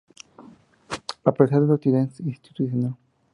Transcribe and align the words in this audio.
A 1.23 1.31
pesar 1.31 1.61
de 1.61 1.67
su 1.67 1.73
actividad 1.73 2.09
institucional. 2.25 2.95